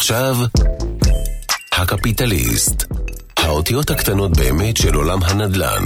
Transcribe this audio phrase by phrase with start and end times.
[0.00, 0.36] ועכשיו,
[1.72, 2.84] הקפיטליסט.
[3.36, 5.84] האותיות הקטנות באמת של עולם הנדל"ן.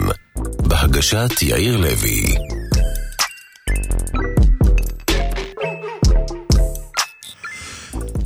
[0.69, 2.35] בהגשת יאיר לוי.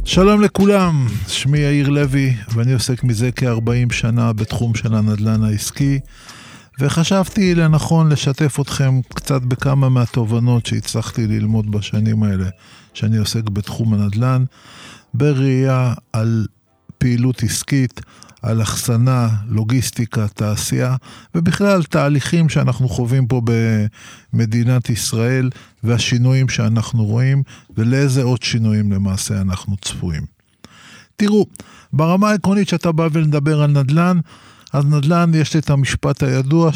[0.05, 6.01] שלום לכולם, שמי יאיר לוי, ואני עוסק מזה כ-40 שנה בתחום של הנדל"ן העסקי,
[6.81, 12.49] וחשבתי לנכון לשתף אתכם קצת בכמה מהתובנות שהצלחתי ללמוד בשנים האלה
[12.95, 14.45] שאני עוסק בתחום הנדל"ן,
[15.15, 16.47] בראייה על
[16.99, 18.01] פעילות עסקית,
[18.43, 20.97] על אחסנה, לוגיסטיקה, תעשייה,
[21.35, 23.43] ובכלל תהליכים שאנחנו חווים פה
[24.33, 25.51] במדינת ישראל,
[25.85, 27.43] והשינויים שאנחנו רואים,
[27.77, 30.23] ולאיזה עוד שינויים למעשה אנחנו צפויים.
[31.17, 31.47] תראו,
[31.93, 34.21] ברמה העקרונית שאתה בא ולדבר על נדל"ן,
[34.73, 36.71] אז נדל"ן יש את המשפט הידוע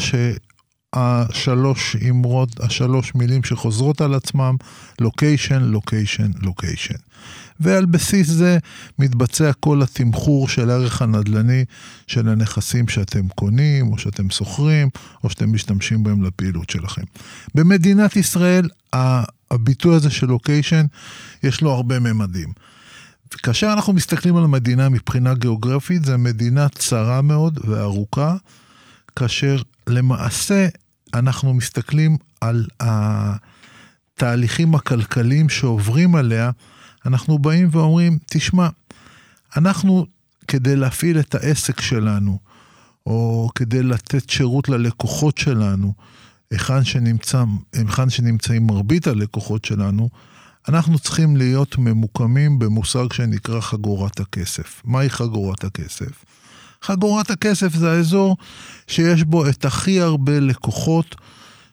[0.95, 4.55] שהשלוש אמרות, השלוש מילים שחוזרות על עצמם,
[5.01, 6.95] לוקיישן, לוקיישן, לוקיישן.
[7.59, 8.57] ועל בסיס זה
[8.99, 11.65] מתבצע כל התמחור של הערך הנדל"ני
[12.07, 14.89] של הנכסים שאתם קונים, או שאתם שוכרים,
[15.23, 17.03] או שאתם משתמשים בהם לפעילות שלכם.
[17.55, 18.69] במדינת ישראל,
[19.51, 20.85] הביטוי הזה של לוקיישן,
[21.43, 22.53] יש לו הרבה ממדים.
[23.43, 28.35] כאשר אנחנו מסתכלים על המדינה מבחינה גיאוגרפית, זו מדינה צרה מאוד וארוכה,
[29.15, 30.67] כאשר למעשה
[31.13, 32.67] אנחנו מסתכלים על
[34.17, 36.51] התהליכים הכלכליים שעוברים עליה,
[37.05, 38.69] אנחנו באים ואומרים, תשמע,
[39.57, 40.05] אנחנו,
[40.47, 42.39] כדי להפעיל את העסק שלנו,
[43.05, 45.93] או כדי לתת שירות ללקוחות שלנו,
[46.51, 47.43] היכן, שנמצא,
[48.09, 50.09] שנמצאים מרבית הלקוחות שלנו,
[50.69, 54.81] אנחנו צריכים להיות ממוקמים במושג שנקרא חגורת הכסף.
[54.85, 56.25] מהי חגורת הכסף?
[56.81, 58.37] חגורת הכסף זה האזור
[58.87, 61.15] שיש בו את הכי הרבה לקוחות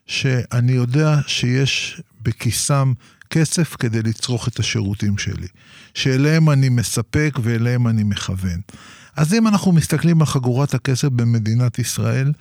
[0.07, 2.93] שאני יודע שיש בכיסם
[3.31, 5.47] כסף כדי לצרוך את השירותים שלי,
[5.95, 8.61] שאליהם אני מספק ואליהם אני מכוון.
[9.17, 12.33] אז אם אנחנו מסתכלים על חגורת הכסף במדינת ישראל,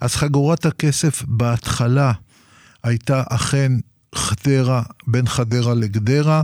[0.00, 2.12] אז חגורת הכסף בהתחלה
[2.82, 3.72] הייתה אכן
[4.14, 6.42] חדרה, בין חדרה לגדרה,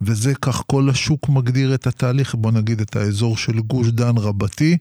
[0.00, 4.76] וזה כך כל השוק מגדיר את התהליך, בוא נגיד את האזור של גוש דן רבתי.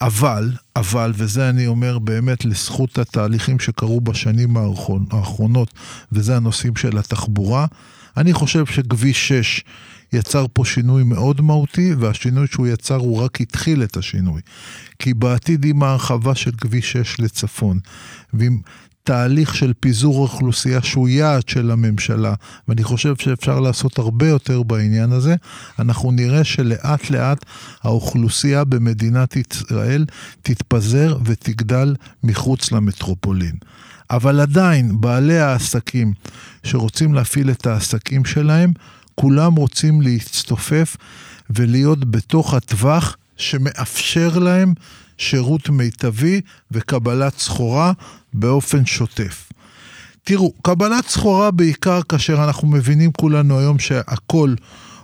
[0.00, 4.56] אבל, אבל, וזה אני אומר באמת לזכות התהליכים שקרו בשנים
[5.10, 5.72] האחרונות,
[6.12, 7.66] וזה הנושאים של התחבורה,
[8.16, 9.64] אני חושב שכביש 6
[10.12, 14.40] יצר פה שינוי מאוד מהותי, והשינוי שהוא יצר הוא רק התחיל את השינוי.
[14.98, 17.78] כי בעתיד עם ההרחבה של כביש 6 לצפון,
[18.34, 18.60] ועם
[19.08, 22.34] תהליך של פיזור אוכלוסייה שהוא יעד של הממשלה,
[22.68, 25.34] ואני חושב שאפשר לעשות הרבה יותר בעניין הזה,
[25.78, 27.44] אנחנו נראה שלאט לאט
[27.82, 30.04] האוכלוסייה במדינת ישראל
[30.42, 33.54] תתפזר ותגדל מחוץ למטרופולין.
[34.10, 36.12] אבל עדיין, בעלי העסקים
[36.62, 38.72] שרוצים להפעיל את העסקים שלהם,
[39.14, 40.96] כולם רוצים להצטופף
[41.50, 44.74] ולהיות בתוך הטווח שמאפשר להם
[45.18, 46.40] שירות מיטבי
[46.70, 47.92] וקבלת סחורה
[48.32, 49.48] באופן שוטף.
[50.24, 54.54] תראו, קבלת סחורה בעיקר כאשר אנחנו מבינים כולנו היום שהכל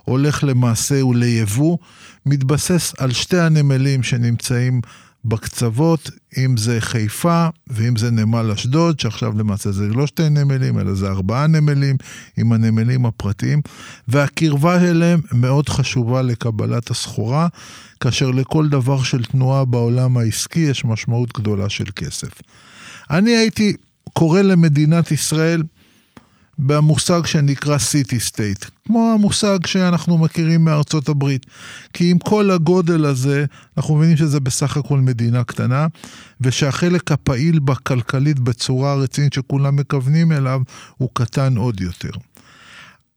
[0.04, 1.78] הולך למעשה וליבוא,
[2.26, 4.80] מתבסס על שתי הנמלים שנמצאים
[5.24, 10.94] בקצוות, אם זה חיפה ואם זה נמל אשדוד, שעכשיו למעשה זה לא שתי נמלים, אלא
[10.94, 11.96] זה ארבעה נמלים
[12.36, 13.60] עם הנמלים הפרטיים,
[14.08, 17.48] והקרבה אליהם מאוד חשובה לקבלת הסחורה,
[18.00, 22.40] כאשר לכל דבר של תנועה בעולם העסקי יש משמעות גדולה של כסף.
[23.10, 23.72] אני הייתי
[24.12, 25.62] קורא למדינת ישראל
[26.58, 31.46] במושג שנקרא סיטי סטייט, כמו המושג שאנחנו מכירים מארצות הברית.
[31.92, 33.44] כי עם כל הגודל הזה,
[33.76, 35.86] אנחנו מבינים שזה בסך הכל מדינה קטנה,
[36.40, 40.60] ושהחלק הפעיל בה כלכלית בצורה רצינית שכולם מכוונים אליו,
[40.96, 42.10] הוא קטן עוד יותר.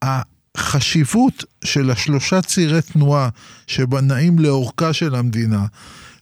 [0.02, 3.28] החשיבות של השלושה צירי תנועה
[3.66, 5.66] שבנעים לאורכה של המדינה,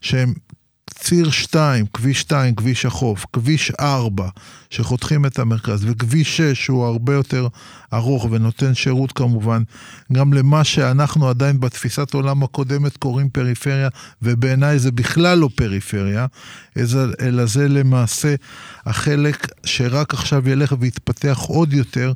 [0.01, 0.35] שהם
[0.99, 4.29] ציר 2, כביש 2, כביש החוף, כביש 4,
[4.71, 7.49] שחותכים את המרכז, וכביש 6, שהוא הרבה יותר
[7.93, 9.63] ארוך ונותן שירות כמובן,
[10.13, 13.89] גם למה שאנחנו עדיין בתפיסת עולם הקודמת קוראים פריפריה,
[14.23, 16.27] ובעיניי זה בכלל לא פריפריה,
[17.21, 18.35] אלא זה למעשה
[18.87, 22.13] החלק שרק עכשיו ילך ויתפתח עוד יותר.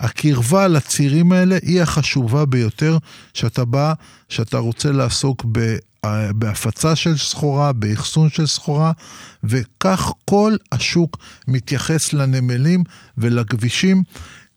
[0.00, 2.98] הקרבה לצירים האלה היא החשובה ביותר,
[3.34, 3.92] שאתה בא,
[4.28, 5.76] שאתה רוצה לעסוק ב...
[6.34, 8.92] בהפצה של סחורה, באחסון של סחורה,
[9.44, 11.18] וכך כל השוק
[11.48, 12.84] מתייחס לנמלים
[13.18, 14.02] ולכבישים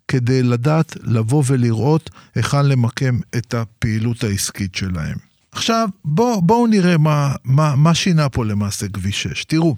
[0.07, 5.17] כדי לדעת לבוא ולראות היכן למקם את הפעילות העסקית שלהם.
[5.51, 9.45] עכשיו, בואו בוא נראה מה, מה, מה שינה פה למעשה כביש 6.
[9.45, 9.75] תראו,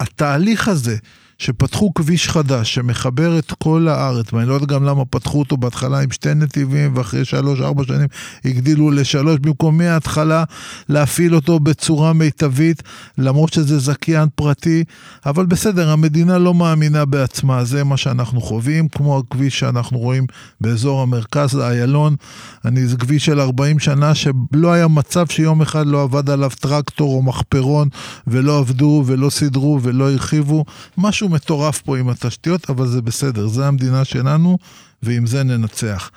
[0.00, 0.96] התהליך הזה
[1.38, 6.00] שפתחו כביש חדש שמחבר את כל הארץ, ואני לא יודע גם למה פתחו אותו בהתחלה
[6.00, 8.08] עם שתי נתיבים, ואחרי שלוש-ארבע שנים
[8.44, 10.44] הגדילו לשלוש, במקום מההתחלה
[10.88, 12.82] להפעיל אותו בצורה מיטבית,
[13.18, 14.84] למרות שזה זכיין פרטי,
[15.26, 20.26] אבל בסדר, המדינה לא מאמינה בעצמה, זה מה שאנחנו חווים, כמו הכביש שאנחנו רואים
[20.60, 22.16] באזור המרכז, איילון,
[22.64, 27.14] אני, זה כביש של 40 שנה שלא היה מצב שיום אחד לא עבד עליו טרקטור
[27.14, 27.88] או מחפרון,
[28.26, 30.64] ולא עבדו ולא סידרו ולא הרחיבו,
[30.98, 34.58] משהו מטורף פה עם התשתיות, אבל זה בסדר, זה המדינה שלנו,
[35.02, 36.10] ועם זה ננצח.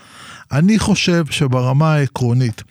[0.52, 2.64] אני חושב שברמה העקרונית,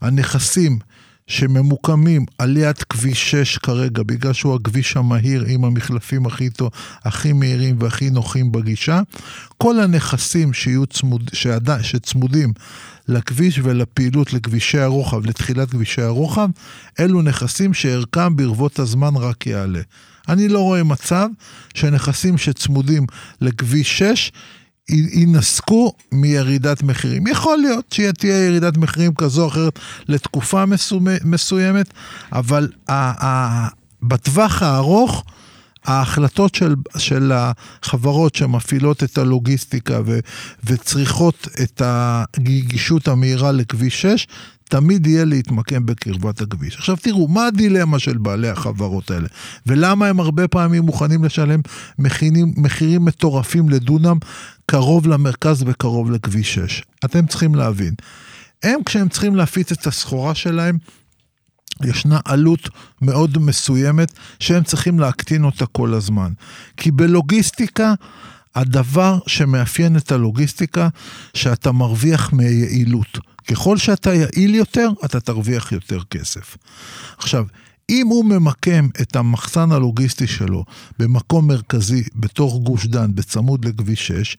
[0.00, 0.78] הנכסים
[1.26, 6.48] שממוקמים על יד כביש 6 כרגע, בגלל שהוא הכביש המהיר עם המחלפים הכי,
[7.04, 9.00] הכי מהירים והכי נוחים בגישה,
[9.58, 12.52] כל הנכסים שיהיו צמוד, שעד, שצמודים
[13.08, 16.48] לכביש ולפעילות לכבישי הרוחב, לתחילת כבישי הרוחב,
[17.00, 19.80] אלו נכסים שערכם ברבות הזמן רק יעלה.
[20.28, 21.28] אני לא רואה מצב
[21.74, 23.06] שנכסים שצמודים
[23.40, 24.32] לכביש 6
[24.88, 27.26] ינסקו מירידת מחירים.
[27.26, 29.78] יכול להיות שתהיה ירידת מחירים כזו או אחרת
[30.08, 30.64] לתקופה
[31.24, 31.86] מסוימת,
[32.32, 32.68] אבל
[34.02, 35.24] בטווח הארוך,
[35.84, 40.18] ההחלטות של, של החברות שמפעילות את הלוגיסטיקה ו,
[40.64, 44.26] וצריכות את הגישות המהירה לכביש 6,
[44.68, 46.76] תמיד יהיה להתמקם בקרבת הכביש.
[46.76, 49.28] עכשיו תראו, מה הדילמה של בעלי החברות האלה?
[49.66, 51.60] ולמה הם הרבה פעמים מוכנים לשלם
[51.98, 54.18] מחירים, מחירים מטורפים לדונם
[54.66, 56.82] קרוב למרכז וקרוב לכביש 6?
[57.04, 57.94] אתם צריכים להבין.
[58.62, 60.78] הם, כשהם צריכים להפיץ את הסחורה שלהם,
[61.84, 62.68] ישנה עלות
[63.02, 66.32] מאוד מסוימת שהם צריכים להקטין אותה כל הזמן.
[66.76, 67.94] כי בלוגיסטיקה,
[68.54, 70.88] הדבר שמאפיין את הלוגיסטיקה,
[71.34, 73.18] שאתה מרוויח מיעילות.
[73.46, 76.56] ככל שאתה יעיל יותר, אתה תרוויח יותר כסף.
[77.18, 77.46] עכשיו,
[77.90, 80.64] אם הוא ממקם את המחסן הלוגיסטי שלו
[80.98, 84.36] במקום מרכזי בתוך גוש דן, בצמוד לכביש 6,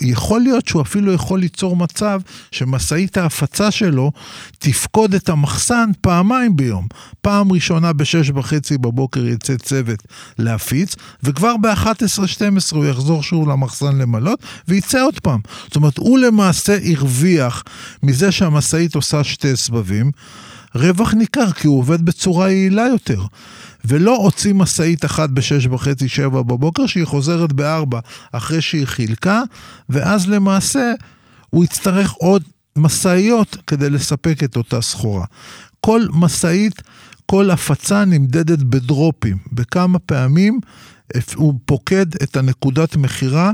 [0.00, 4.12] יכול להיות שהוא אפילו יכול ליצור מצב שמשאית ההפצה שלו
[4.58, 6.86] תפקוד את המחסן פעמיים ביום.
[7.20, 10.02] פעם ראשונה בשש וחצי בבוקר יצא צוות
[10.38, 15.40] להפיץ, וכבר ב-11-12 הוא יחזור שוב למחסן למלות, ויצא עוד פעם.
[15.66, 17.64] זאת אומרת, הוא למעשה הרוויח
[18.02, 20.10] מזה שהמשאית עושה שתי סבבים.
[20.74, 23.22] רווח ניכר, כי הוא עובד בצורה יעילה יותר.
[23.88, 28.00] ולא הוציא משאית אחת בשש וחצי, שבע בבוקר, שהיא חוזרת בארבע
[28.32, 29.42] אחרי שהיא חילקה,
[29.88, 30.92] ואז למעשה
[31.50, 32.42] הוא יצטרך עוד
[32.76, 35.24] משאיות כדי לספק את אותה סחורה.
[35.80, 36.82] כל משאית,
[37.26, 40.60] כל הפצה נמדדת בדרופים, בכמה פעמים
[41.34, 43.52] הוא פוקד את הנקודת מכירה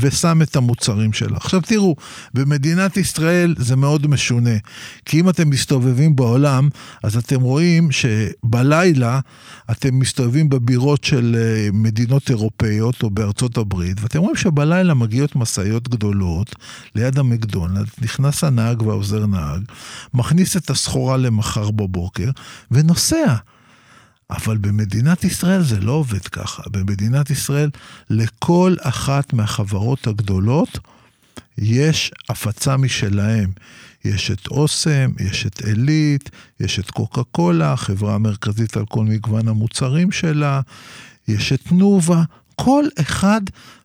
[0.00, 1.36] ושם את המוצרים שלה.
[1.36, 1.96] עכשיו תראו,
[2.34, 4.56] במדינת ישראל זה מאוד משונה,
[5.04, 6.68] כי אם אתם מסתובבים בעולם,
[7.02, 9.20] אז אתם רואים שבלילה
[9.70, 15.88] אתם מסתובבים בבירות של אה, מדינות אירופאיות או בארצות הברית, ואתם רואים שבלילה מגיעות משאיות
[15.88, 16.54] גדולות
[16.94, 19.62] ליד המקדונלד, נכנס הנהג והעוזר נהג,
[20.14, 22.30] מכניס את הסחורה למחר בבוקר
[22.70, 23.36] ונוסע.
[24.30, 26.62] אבל במדינת ישראל זה לא עובד ככה.
[26.70, 27.70] במדינת ישראל,
[28.10, 30.78] לכל אחת מהחברות הגדולות
[31.58, 33.52] יש הפצה משלהם.
[34.04, 36.30] יש את אוסם, יש את עילית,
[36.60, 40.60] יש את קוקה קולה, החברה המרכזית על כל מגוון המוצרים שלה,
[41.28, 42.22] יש את תנובה,
[42.56, 43.40] כל אחד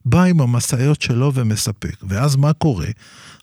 [0.05, 1.95] בא עם המשאיות שלו ומספק.
[2.03, 2.87] ואז מה קורה?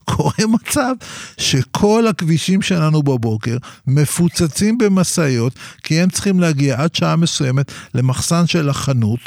[0.05, 0.95] קורה מצב
[1.39, 3.57] שכל הכבישים שלנו בבוקר
[3.87, 9.21] מפוצצים במשאיות, כי הם צריכים להגיע עד שעה מסוימת למחסן של החנות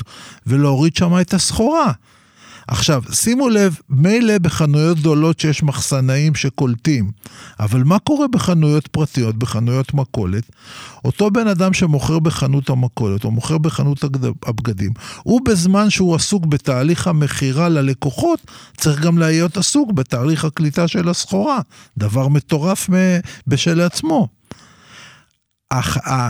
[0.48, 1.92] ולהוריד שם את הסחורה.
[2.68, 7.12] עכשיו, שימו לב, מילא בחנויות גדולות שיש מחסנאים שקולטים,
[7.60, 10.44] אבל מה קורה בחנויות פרטיות, בחנויות מכולת?
[11.06, 14.04] אותו בן אדם שמוכר בחנות המכולת, או מוכר בחנות
[14.46, 14.92] הבגדים,
[15.24, 18.40] הוא בזמן שהוא עסוק בתהליך המכירה ללקוחות,
[18.78, 21.60] צריך גם להיות עסוק בתהליך הקליטה של הסחורה.
[21.98, 22.90] דבר מטורף
[23.48, 24.41] בשל עצמו.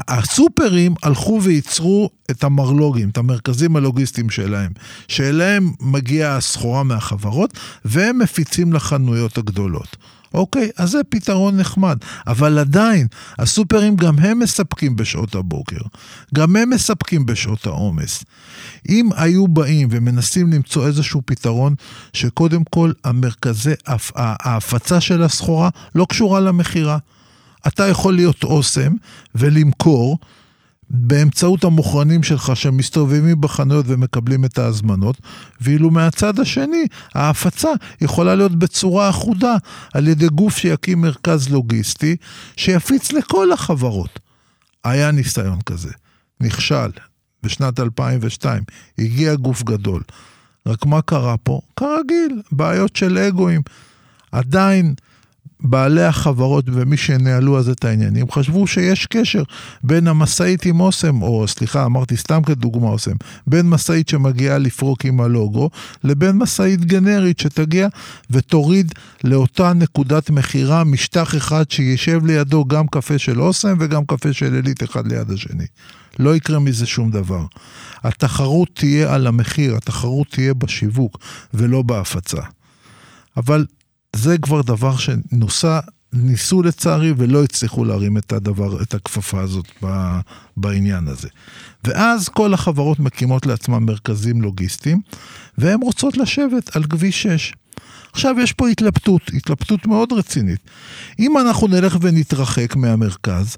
[0.08, 4.72] הסופרים הלכו וייצרו את המרלוגים, את המרכזים הלוגיסטיים שלהם,
[5.08, 7.54] שאליהם מגיעה הסחורה מהחברות,
[7.86, 9.98] והם מפיצים לחנויות הגדולות.
[10.34, 11.98] אוקיי, אז זה פתרון נחמד.
[12.28, 13.08] אבל עדיין,
[13.40, 15.82] הסופרים גם הם מספקים בשעות הבוקר.
[16.36, 18.24] גם הם מספקים בשעות העומס.
[18.90, 21.76] אם היו באים ומנסים למצוא איזשהו פתרון,
[22.14, 23.74] שקודם כל המרכזי,
[24.18, 26.98] ההפצה של הסחורה לא קשורה למכירה.
[27.68, 28.94] אתה יכול להיות אוסם
[29.36, 30.18] ולמכור
[30.94, 35.18] באמצעות המוכרנים שלך שמסתובבים בחנויות ומקבלים את ההזמנות,
[35.62, 37.70] ואילו מהצד השני, ההפצה
[38.02, 39.56] יכולה להיות בצורה אחודה
[39.94, 42.16] על ידי גוף שיקים מרכז לוגיסטי
[42.58, 44.20] שיפיץ לכל החברות.
[44.84, 45.92] היה ניסיון כזה,
[46.42, 46.90] נכשל,
[47.44, 48.64] בשנת 2002.
[48.98, 50.02] הגיע גוף גדול.
[50.66, 51.62] רק מה קרה פה?
[51.76, 53.62] כרגיל, בעיות של אגואים.
[54.32, 54.94] עדיין
[55.62, 59.44] בעלי החברות ומי שניהלו אז את העניינים חשבו שיש קשר
[59.84, 63.16] בין המשאית עם אוסם, או סליחה, אמרתי סתם כדוגמה אוסם,
[63.48, 65.70] בין משאית שמגיעה לפרוק עם הלוגו,
[66.04, 67.88] לבין משאית גנרית שתגיע
[68.30, 68.92] ותוריד
[69.24, 74.84] לאותה נקודת מכירה משטח אחד שישב לידו גם קפה של אוסם וגם קפה של עילית
[74.84, 75.66] אחד ליד השני.
[76.20, 77.46] לא יקרה מזה שום דבר.
[78.04, 81.18] התחרות תהיה על המחיר, התחרות תהיה בשיווק
[81.54, 82.42] ולא בהפצה.
[83.38, 83.66] אבל
[84.16, 85.80] זה כבר דבר שנוסע,
[86.14, 89.84] ניסו לצערי ולא הצליחו להרים את הדבר, את הכפפה הזאת
[90.58, 91.28] בעניין הזה.
[91.84, 95.02] ואז כל החברות מקימות לעצמן מרכזים לוגיסטיים,
[95.58, 97.54] והן רוצות לשבת על כביש 6.
[98.12, 100.60] עכשיו יש פה התלבטות, התלבטות מאוד רצינית.
[101.20, 103.58] אם אנחנו נלך ונתרחק מהמרכז,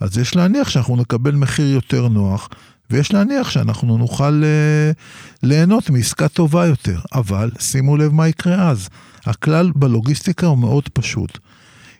[0.00, 2.48] אז יש להניח שאנחנו נקבל מחיר יותר נוח,
[2.90, 4.96] ויש להניח שאנחנו נוכל uh,
[5.42, 6.98] ליהנות מעסקה טובה יותר.
[7.14, 8.88] אבל שימו לב מה יקרה אז.
[9.26, 11.38] הכלל בלוגיסטיקה הוא מאוד פשוט.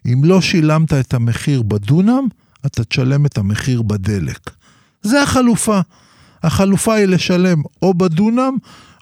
[0.07, 2.25] אם לא שילמת את המחיר בדונם,
[2.67, 4.50] אתה תשלם את המחיר בדלק.
[5.02, 5.81] זה החלופה.
[6.43, 8.57] החלופה היא לשלם או בדונם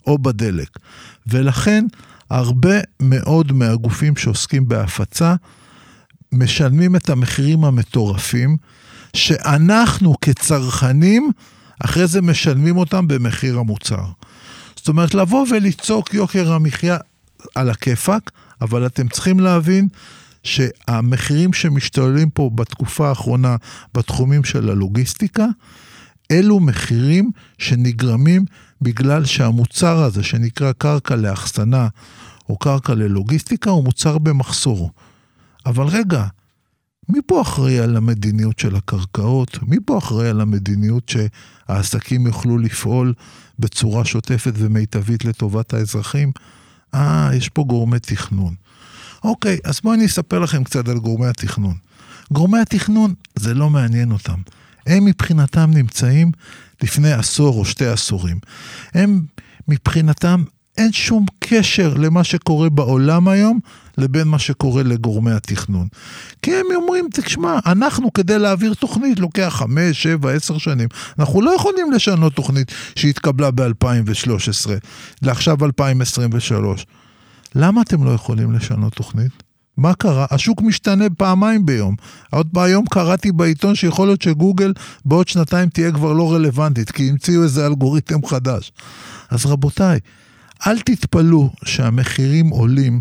[0.06, 0.68] או בדלק.
[1.26, 1.84] ולכן
[2.30, 5.34] הרבה מאוד מהגופים שעוסקים בהפצה
[6.32, 8.56] משלמים את המחירים המטורפים,
[9.16, 11.30] שאנחנו כצרכנים
[11.84, 14.04] אחרי זה משלמים אותם במחיר המוצר.
[14.76, 16.96] זאת אומרת, לבוא ולצעוק יוקר המחיה
[17.54, 18.30] על הכיפאק,
[18.60, 19.88] אבל אתם צריכים להבין
[20.42, 23.56] שהמחירים שמשתוללים פה בתקופה האחרונה
[23.94, 25.46] בתחומים של הלוגיסטיקה,
[26.30, 28.44] אלו מחירים שנגרמים
[28.82, 31.88] בגלל שהמוצר הזה שנקרא קרקע לאחסנה
[32.48, 34.90] או קרקע ללוגיסטיקה הוא מוצר במחסור.
[35.66, 36.26] אבל רגע,
[37.08, 39.58] מי פה אחראי על המדיניות של הקרקעות?
[39.62, 43.14] מי פה אחראי על המדיניות שהעסקים יוכלו לפעול
[43.58, 46.32] בצורה שוטפת ומיטבית לטובת האזרחים?
[46.94, 48.54] אה, יש פה גורמי תכנון.
[49.24, 51.74] אוקיי, אז בואי אני אספר לכם קצת על גורמי התכנון.
[52.32, 54.40] גורמי התכנון, זה לא מעניין אותם.
[54.86, 56.32] הם מבחינתם נמצאים
[56.82, 58.38] לפני עשור או שתי עשורים.
[58.94, 59.22] הם
[59.68, 60.44] מבחינתם
[60.78, 63.60] אין שום קשר למה שקורה בעולם היום
[64.00, 65.88] לבין מה שקורה לגורמי התכנון.
[66.42, 70.88] כי הם אומרים, תשמע, אנחנו כדי להעביר תוכנית לוקח חמש, שבע, עשר שנים.
[71.18, 74.70] אנחנו לא יכולים לשנות תוכנית שהתקבלה ב-2013
[75.22, 76.86] לעכשיו 2023.
[77.54, 79.42] למה אתם לא יכולים לשנות תוכנית?
[79.76, 80.26] מה קרה?
[80.30, 81.94] השוק משתנה פעמיים ביום.
[82.30, 84.72] עוד היום קראתי בעיתון שיכול להיות שגוגל
[85.04, 88.72] בעוד שנתיים תהיה כבר לא רלוונטית, כי המציאו איזה אלגוריתם חדש.
[89.30, 89.98] אז רבותיי,
[90.66, 93.00] אל תתפלאו שהמחירים עולים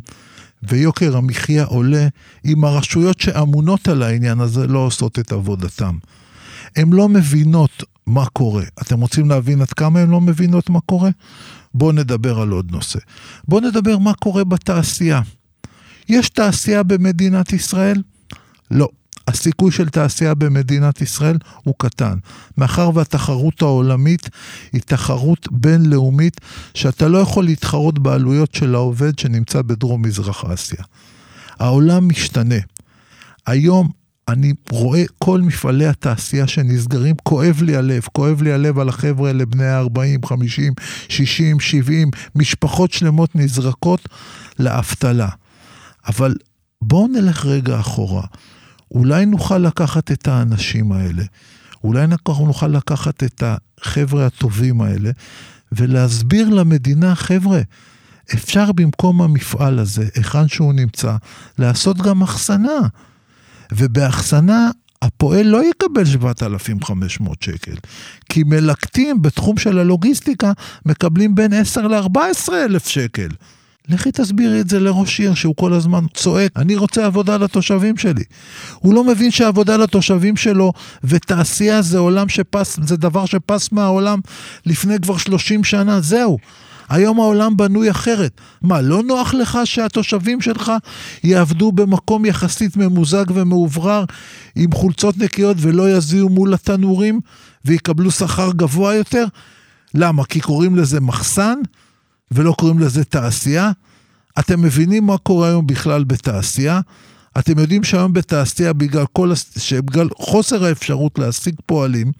[0.63, 2.07] ויוקר המחיה עולה
[2.45, 5.97] אם הרשויות שאמונות על העניין הזה לא עושות את עבודתם.
[6.75, 8.63] הן לא מבינות מה קורה.
[8.81, 11.09] אתם רוצים להבין עד כמה הן לא מבינות מה קורה?
[11.73, 12.99] בואו נדבר על עוד נושא.
[13.47, 15.21] בואו נדבר מה קורה בתעשייה.
[16.09, 18.01] יש תעשייה במדינת ישראל?
[18.71, 18.87] לא.
[19.29, 22.17] הסיכוי של תעשייה במדינת ישראל הוא קטן.
[22.57, 24.29] מאחר והתחרות העולמית
[24.73, 26.41] היא תחרות בינלאומית
[26.73, 30.83] שאתה לא יכול להתחרות בעלויות של העובד שנמצא בדרום מזרח אסיה.
[31.59, 32.55] העולם משתנה.
[33.47, 33.89] היום
[34.27, 39.45] אני רואה כל מפעלי התעשייה שנסגרים, כואב לי הלב, כואב לי הלב על החבר'ה האלה
[39.45, 40.73] בני ה-40, 50,
[41.09, 44.09] 60, 70, משפחות שלמות נזרקות
[44.59, 45.29] לאבטלה.
[46.07, 46.35] אבל
[46.81, 48.23] בואו נלך רגע אחורה.
[48.91, 51.23] אולי נוכל לקחת את האנשים האלה,
[51.83, 52.07] אולי
[52.39, 53.43] נוכל לקחת את
[53.81, 55.11] החבר'ה הטובים האלה
[55.71, 57.61] ולהסביר למדינה, חבר'ה,
[58.33, 61.15] אפשר במקום המפעל הזה, היכן שהוא נמצא,
[61.59, 62.79] לעשות גם אחסנה.
[63.71, 64.69] ובאחסנה
[65.01, 67.75] הפועל לא יקבל 7,500 שקל,
[68.29, 70.51] כי מלקטים בתחום של הלוגיסטיקה
[70.85, 73.27] מקבלים בין 10 ל-14 אלף שקל.
[73.89, 78.23] לכי תסבירי את זה לראש עיר שהוא כל הזמן צועק, אני רוצה עבודה לתושבים שלי.
[78.75, 84.19] הוא לא מבין שעבודה לתושבים שלו ותעשייה זה עולם שפס, זה דבר שפס מהעולם
[84.65, 86.37] לפני כבר 30 שנה, זהו.
[86.89, 88.41] היום העולם בנוי אחרת.
[88.61, 90.71] מה, לא נוח לך שהתושבים שלך
[91.23, 94.05] יעבדו במקום יחסית ממוזג ומאוברר
[94.55, 97.19] עם חולצות נקיות ולא יזיעו מול התנורים
[97.65, 99.25] ויקבלו שכר גבוה יותר?
[99.93, 100.25] למה?
[100.25, 101.59] כי קוראים לזה מחסן?
[102.31, 103.71] ולא קוראים לזה תעשייה?
[104.39, 106.81] אתם מבינים מה קורה היום בכלל בתעשייה?
[107.39, 112.11] אתם יודעים שהיום בתעשייה, בגלל, כל, שבגלל חוסר האפשרות להשיג פועלים,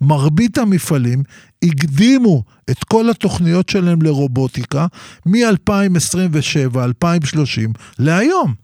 [0.00, 1.22] מרבית המפעלים
[1.64, 4.86] הקדימו את כל התוכניות שלהם לרובוטיקה
[5.26, 8.54] מ-2027, 2030 להיום.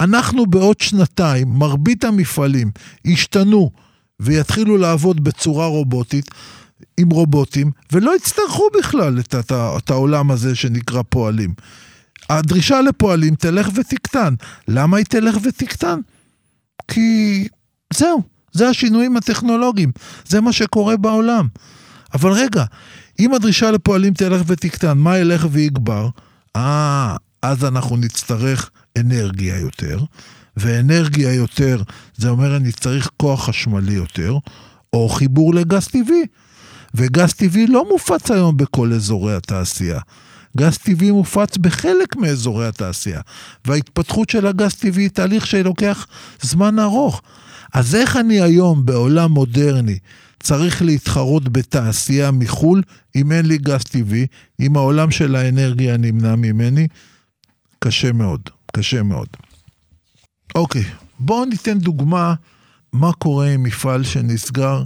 [0.00, 2.70] אנחנו בעוד שנתיים, מרבית המפעלים
[3.04, 3.70] ישתנו
[4.20, 6.30] ויתחילו לעבוד בצורה רובוטית,
[6.96, 11.54] עם רובוטים, ולא יצטרכו בכלל את, את, את העולם הזה שנקרא פועלים.
[12.30, 14.34] הדרישה לפועלים תלך ותקטן.
[14.68, 16.00] למה היא תלך ותקטן?
[16.88, 17.48] כי
[17.92, 19.92] זהו, זה השינויים הטכנולוגיים,
[20.26, 21.48] זה מה שקורה בעולם.
[22.14, 22.64] אבל רגע,
[23.18, 26.08] אם הדרישה לפועלים תלך ותקטן, מה ילך ויגבר?
[26.56, 30.00] אה, אז אנחנו נצטרך אנרגיה יותר,
[30.56, 31.82] ואנרגיה יותר,
[32.16, 34.38] זה אומר אני צריך כוח חשמלי יותר,
[34.92, 36.26] או חיבור לגז טבעי.
[36.94, 40.00] וגז טבעי לא מופץ היום בכל אזורי התעשייה.
[40.56, 43.20] גז טבעי מופץ בחלק מאזורי התעשייה,
[43.64, 46.06] וההתפתחות של הגז טבעי היא תהליך שלוקח
[46.40, 47.22] זמן ארוך.
[47.72, 49.98] אז איך אני היום בעולם מודרני
[50.42, 52.82] צריך להתחרות בתעשייה מחו"ל
[53.16, 54.26] אם אין לי גז טבעי,
[54.60, 56.88] אם העולם של האנרגיה נמנע ממני?
[57.78, 58.40] קשה מאוד,
[58.76, 59.28] קשה מאוד.
[60.54, 60.84] אוקיי,
[61.18, 62.34] בואו ניתן דוגמה
[62.92, 64.82] מה קורה עם מפעל שנסגר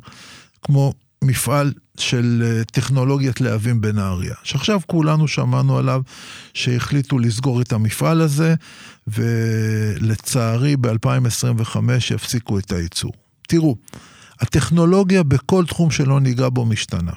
[0.63, 0.93] כמו
[1.25, 6.03] מפעל של אה, טכנולוגיית להבים בנהריה, שעכשיו כולנו שמענו עליו
[6.55, 8.55] שהחליטו לסגור את המפעל הזה,
[9.09, 11.77] ולצערי ב-2025
[12.15, 13.13] יפסיקו את הייצור.
[13.49, 13.77] תראו,
[14.41, 17.13] הטכנולוגיה בכל תחום שלא ניגע בו משתנה.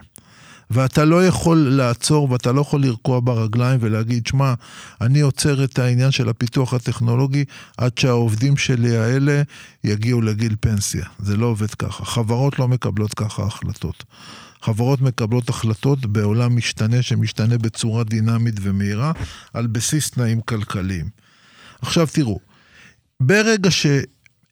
[0.72, 4.54] ואתה לא יכול לעצור ואתה לא יכול לרקוע ברגליים ולהגיד, שמע,
[5.02, 7.46] אני עוצר את העניין של הפיתוח הטכנולוגי
[7.78, 9.42] עד שהעובדים שלי האלה
[9.84, 11.06] יגיעו לגיל פנסיה.
[11.20, 12.06] זה לא עובד ככה.
[12.06, 14.04] חברות לא מקבלות ככה החלטות.
[14.62, 19.12] חברות מקבלות החלטות בעולם משתנה שמשתנה בצורה דינמית ומהירה
[19.54, 21.10] על בסיס תנאים כלכליים.
[21.82, 22.40] עכשיו תראו,
[23.20, 23.86] ברגע ש...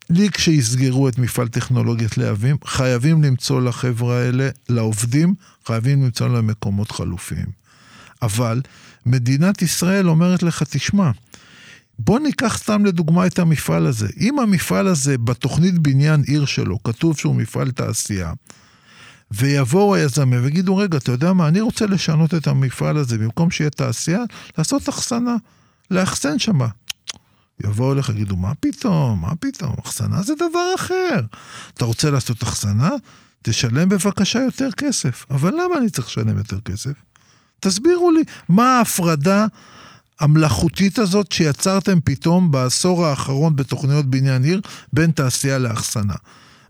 [0.10, 5.34] לי כשיסגרו את מפעל טכנולוגיית להבים, חייבים למצוא לחבר'ה האלה, לעובדים,
[5.66, 7.46] חייבים למצוא להם מקומות חלופיים.
[8.22, 8.62] אבל
[9.06, 11.12] מדינת ישראל אומרת לך, תשמע,
[12.00, 14.08] בוא ניקח סתם לדוגמה את המפעל הזה.
[14.20, 18.34] אם המפעל הזה בתוכנית בניין עיר שלו כתוב שהוא מפעל תעשייה,
[19.32, 23.70] ויבואו היזמים ויגידו, רגע, אתה יודע מה, אני רוצה לשנות את המפעל הזה, במקום שיהיה
[23.70, 24.24] תעשייה,
[24.58, 25.36] לעשות אחסנה,
[25.92, 26.68] לאחסן שמה.
[27.64, 31.20] יבואו אליך, יגידו, מה פתאום, מה פתאום, אחסנה זה דבר אחר.
[31.74, 32.90] אתה רוצה לעשות אחסנה?
[33.42, 35.26] תשלם בבקשה יותר כסף.
[35.30, 36.92] אבל למה אני צריך לשלם יותר כסף?
[37.60, 39.46] תסבירו לי, מה ההפרדה
[40.20, 44.62] המלאכותית הזאת שיצרתם פתאום בעשור האחרון בתוכניות בניין עיר
[44.94, 46.14] בין תעשייה לאחסנה?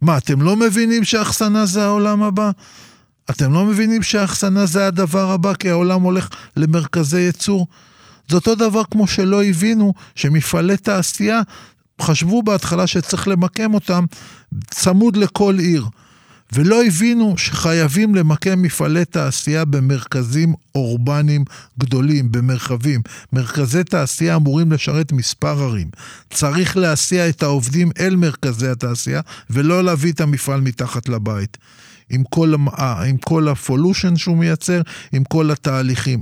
[0.01, 2.51] מה, אתם לא מבינים שאחסנה זה העולם הבא?
[3.29, 7.67] אתם לא מבינים שאחסנה זה הדבר הבא כי העולם הולך למרכזי ייצור?
[8.29, 11.41] זה אותו דבר כמו שלא הבינו שמפעלי תעשייה,
[12.01, 14.05] חשבו בהתחלה שצריך למקם אותם
[14.69, 15.85] צמוד לכל עיר.
[16.53, 21.45] ולא הבינו שחייבים למקם מפעלי תעשייה במרכזים אורבניים
[21.79, 23.01] גדולים, במרחבים.
[23.33, 25.89] מרכזי תעשייה אמורים לשרת מספר ערים.
[26.29, 31.57] צריך להסיע את העובדים אל מרכזי התעשייה, ולא להביא את המפעל מתחת לבית.
[32.09, 36.21] עם כל, אה, עם כל הפולושן שהוא מייצר, עם כל התהליכים.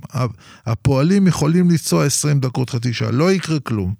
[0.65, 3.93] הפועלים יכולים לנסוע 20 דקות, חצי שעה, לא יקרה כלום.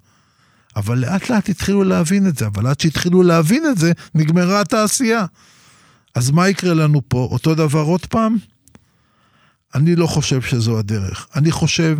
[0.76, 5.26] אבל לאט לאט התחילו להבין את זה, אבל עד שהתחילו להבין את זה, נגמרה התעשייה.
[6.16, 7.28] אז מה יקרה לנו פה?
[7.32, 8.38] אותו דבר עוד פעם?
[9.76, 11.28] אני לא חושב שזו הדרך.
[11.36, 11.98] אני חושב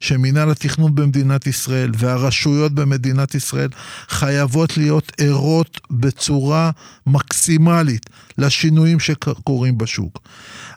[0.00, 3.68] שמינהל התכנון במדינת ישראל והרשויות במדינת ישראל
[4.08, 6.70] חייבות להיות ערות בצורה
[7.06, 10.18] מקסימלית לשינויים שקורים בשוק.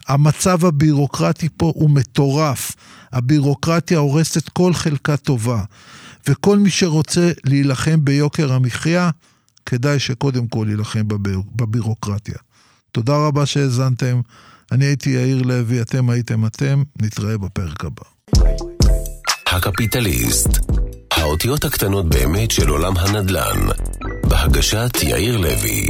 [0.08, 2.72] המצב הבירוקרטי פה הוא מטורף.
[3.12, 5.64] הבירוקרטיה הורסת כל חלקה טובה.
[6.30, 9.10] וכל מי שרוצה להילחם ביוקר המחיה,
[9.66, 11.08] כדאי שקודם כל יילחם
[11.56, 12.38] בבירוקרטיה.
[12.92, 14.22] תודה רבה שהאזנתם.
[14.72, 18.04] אני הייתי יאיר לוי, אתם הייתם אתם, נתראה בפרק הבא.
[19.48, 20.50] הקפיטליסט,
[21.12, 23.68] האותיות הקטנות באמת של עולם הנדל"ן,
[24.30, 25.88] בהגשת יאיר לוי.